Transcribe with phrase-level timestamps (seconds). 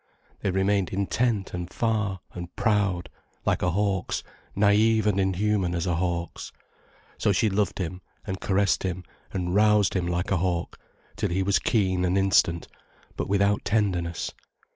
[0.39, 3.07] They remained intent, and far, and proud,
[3.45, 4.23] like a hawk's
[4.57, 6.51] naïve and inhuman as a hawk's.
[7.19, 10.79] So she loved him and caressed him and roused him like a hawk,
[11.17, 12.67] till he was keen and instant,
[13.15, 14.31] but without tenderness.